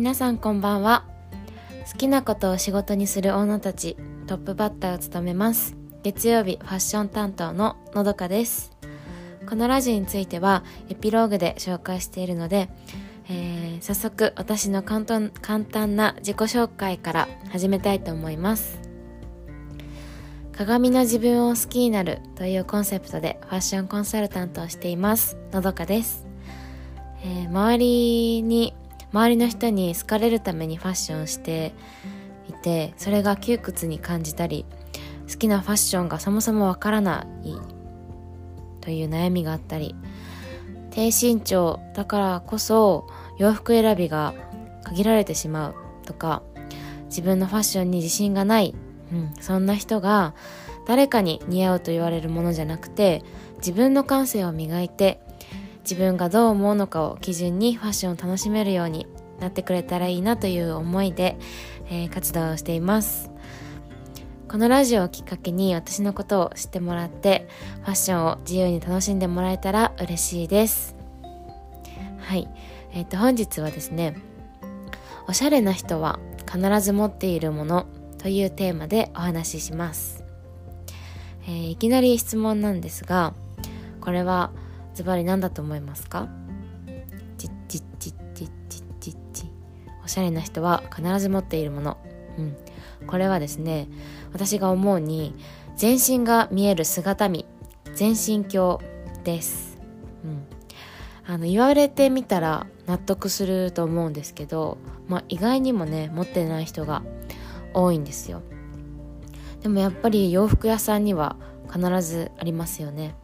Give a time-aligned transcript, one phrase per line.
[0.00, 1.04] 皆さんこんばんは。
[1.92, 5.76] 好きなことを仕事にする女たちトップバッターを務めます。
[6.02, 8.72] 月曜日ファッション担当ののどかです。
[9.46, 12.70] このラジオについてはエピローグで紹介しているので、
[13.28, 18.80] えー、早速私の簡単簡単な自己紹介から始めたいと思います。
[20.52, 26.26] 鏡の自分を好きになるというコンセプトでファッションコンサルタントをしていますのどかです、
[27.22, 28.74] えー、周りに
[29.12, 31.72] 周りの人に好かれるためにファッションして
[32.48, 34.66] いてそれが窮屈に感じたり
[35.30, 37.54] 好きなファッションがそもそもわからない
[38.80, 39.94] という悩みがあったり
[40.90, 43.06] 低身長だからこそ
[43.38, 44.34] 洋服選びが
[44.84, 46.42] 限られてしまうとか
[47.06, 48.74] 自分のファッションに自信がない、
[49.12, 50.34] うん、そんな人が
[50.86, 53.22] 誰かに似合うと言われるものじゃなくて
[53.58, 55.20] 自分の感性を磨いて
[55.82, 59.06] 自分がどう思うのかを基準にファッションを楽しめるように
[59.40, 61.38] なってくれたらいいなという思いで、
[61.88, 63.30] えー、活動をしています。
[64.48, 67.46] このラジオをきっかけに私のことを知ってもらって
[67.82, 70.96] ファッションを自由に楽しんでもらえたら嬉しいです。
[72.18, 72.48] はい。
[72.92, 74.16] えっ、ー、と本日はですね
[75.28, 76.18] おしゃれな人は
[76.50, 77.86] 必ず持っているもの
[78.18, 80.24] というテーマでお話しします、
[81.44, 83.34] えー、いきなり質問なんですが
[84.00, 84.50] これは
[85.00, 86.28] ズバリ何だと思いますか？
[87.38, 89.52] チッチッチッチッチッチッチ
[90.04, 91.96] おしゃれな人は必ず持っているもの。
[92.36, 92.56] うん。
[93.06, 93.88] これはですね
[94.34, 95.34] 私が思うに
[95.74, 97.46] 全身が見える姿見。
[97.94, 98.84] 全身鏡
[99.24, 99.76] です、
[100.24, 100.46] うん、
[101.26, 104.78] あの言われてみたら納得すると思うんですけど、
[105.08, 107.02] まあ、意外にもね持ってない人が
[107.74, 108.42] 多いんですよ。
[109.60, 111.36] でもやっぱり洋服屋さんには
[111.70, 113.16] 必ずありますよね。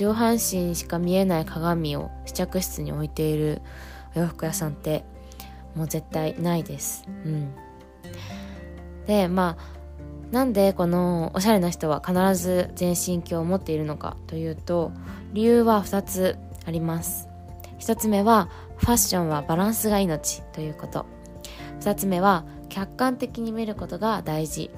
[0.00, 3.60] 上半身しか見えない鏡を試着室に置いている
[4.16, 5.04] お洋服屋さんって
[5.74, 7.04] もう絶対ないです。
[7.06, 7.54] うん。
[9.06, 14.90] でまあなんでこのおしゃれな人は必ず全身鏡を持っているのかというと
[15.34, 17.28] 理由は2つあります。
[17.80, 21.04] 1つ目はファッションはバランスが命ということ。
[21.80, 24.70] 2つ目は客観的に見ることが大事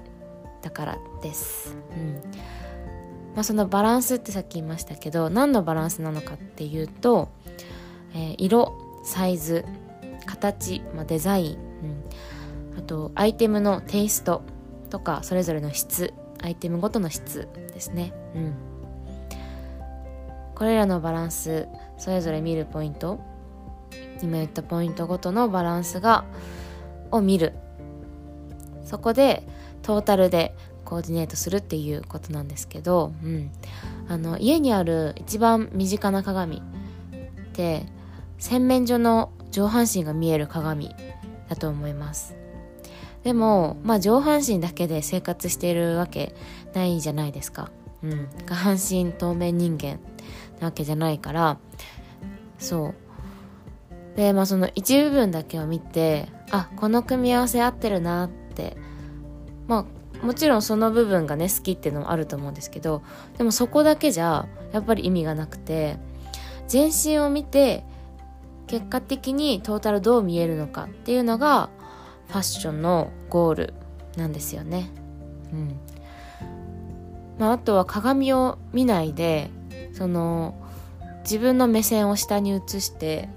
[0.63, 2.32] だからです、うん。
[3.35, 7.31] まあ、そのバランスってさっき言いましたけど何のバランスなのかっていうと、
[8.15, 9.65] えー、色サイズ
[10.27, 11.57] 形、まあ、デザイン、
[12.75, 14.43] うん、あとアイテムのテイスト
[14.91, 18.13] とかそれぞれの質アイテムごとの質ですね。
[18.35, 18.55] うん。
[20.55, 23.21] これらのバランスそれぞれ見るポイント
[24.23, 26.25] 今言ったポイントごとのバランスが
[27.11, 27.55] を見る。
[28.85, 29.47] そこで
[29.83, 30.55] トータルで
[30.93, 33.51] コーディネートするっていうことなんですけど、うん、
[34.09, 36.61] あの家にある一番身近な鏡っ
[37.55, 37.87] て
[38.39, 40.95] 洗面所の上半身が見える鏡
[41.49, 42.37] だと思います
[43.25, 46.35] でも、まあ上半身だけで生活しているわけ
[46.75, 47.71] ないじゃないですか。
[48.03, 48.29] うん。
[48.47, 50.01] 下半身透明人間
[50.61, 51.59] なわけじゃないから、
[52.59, 52.95] そ
[54.15, 54.17] う。
[54.17, 58.77] で、まあその一部分だけを見て、あ、この組み合わせ合ってるなって、
[59.69, 63.03] まあもちろんその部分がね、好きっていうのもあると思うんですけど、
[63.39, 65.99] でもそこだけじゃ、やっぱり意味がなくて、
[66.69, 67.85] 全身を見て、
[68.67, 71.71] 結果的にトータルどう見えるのかっていうのが、
[72.29, 73.75] ファッションのゴール
[74.17, 74.91] なんですよね。
[75.53, 75.79] うん
[77.39, 79.51] まあ、あとは鏡を見ないで
[79.93, 80.55] その
[81.23, 83.29] 自分の目線を下に移して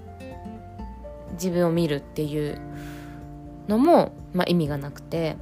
[1.32, 2.60] 自分を見るっていう
[3.68, 5.36] のも、まあ、意味がなくて、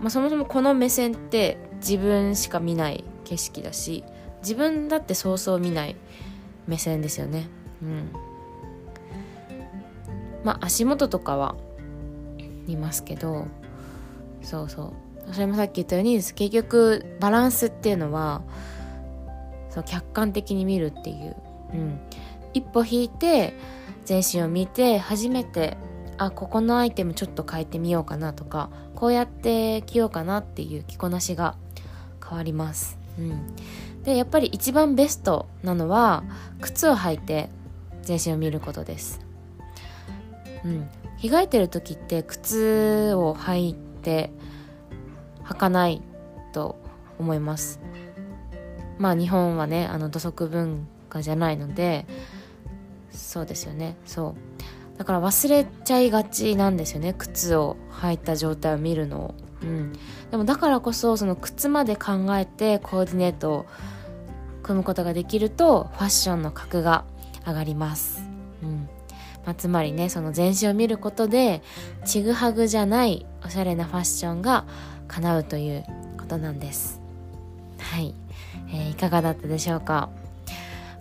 [0.00, 4.04] まあ、そもそもこの目線って自分しか見ない景色だし
[4.42, 5.96] 自分だってそうそう見ない
[6.66, 7.48] 目線ですよね。
[7.82, 8.10] うん。
[10.44, 11.56] まあ足元とかは
[12.66, 13.46] 見ますけど
[14.42, 14.94] そうそ
[15.28, 15.32] う。
[15.32, 18.42] それもさっき言ったように結局バランスっていうのは
[19.70, 21.36] そう客観的に見るっていう、
[21.72, 22.00] うん、
[22.54, 23.54] 一歩引いて
[24.04, 25.76] 全身を見て初めて
[26.18, 31.56] あここのアイテムちょっと変えてみようかなとかこうやって着ようかなっていう着こなしが
[32.26, 33.54] 変わります、うん、
[34.02, 36.24] でやっぱり一番ベストなのは
[36.60, 37.50] 靴を履いて
[38.02, 39.20] 全身を見ることです、
[40.64, 44.30] うん、着替えてる時って靴を履いて
[45.44, 46.02] 履かない
[46.52, 46.76] と
[47.18, 47.80] 思います。
[48.98, 52.06] まあ日本はねあの土足文化じゃないので
[53.10, 53.96] そうですよね。
[54.06, 54.55] そう。
[54.98, 59.34] だから忘れちゃいがちなんですよね靴を履いた状態を見るのを。
[59.62, 59.92] うん、
[60.30, 63.66] でもだからこそその靴まで考えてコーディネートを
[64.62, 67.04] 組むことができるとファッションの格が
[67.46, 68.20] 上がります、
[68.62, 68.88] うん、
[69.46, 71.62] まあ、つまりねその全身を見ることで
[72.04, 74.66] ちぐはぐじゃないおしゃれなファッションが
[75.08, 75.84] 叶うという
[76.18, 77.00] ことなんです。
[77.78, 78.14] はい、
[78.68, 80.10] えー、いかがだったでしょうか？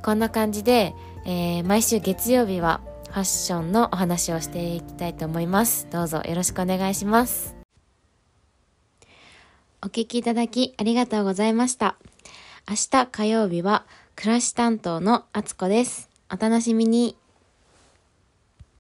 [0.02, 0.94] こんな感じで、
[1.26, 5.88] えー、毎週月曜日はァッションのお話をしていきたいと思います。
[5.92, 7.56] どうぞよろしくお願いします。
[9.82, 11.96] お聞きいただきありがとうございました。
[12.68, 13.86] 明日火曜日は
[14.16, 16.10] 暮らし担当のあつこです。
[16.32, 17.18] お楽しみに。